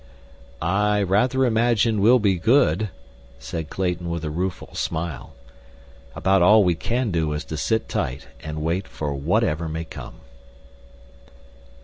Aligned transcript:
"I 0.63 1.03
rather 1.03 1.45
imagine 1.45 2.01
we'll 2.01 2.17
be 2.17 2.33
good," 2.39 2.89
said 3.37 3.69
Clayton 3.69 4.09
with 4.09 4.25
a 4.25 4.31
rueful 4.31 4.73
smile. 4.73 5.33
"About 6.15 6.41
all 6.41 6.63
we 6.63 6.73
can 6.73 7.11
do 7.11 7.33
is 7.33 7.45
to 7.45 7.55
sit 7.55 7.87
tight 7.87 8.27
and 8.41 8.63
wait 8.63 8.87
for 8.87 9.13
whatever 9.13 9.69
may 9.69 9.83
come." 9.85 10.21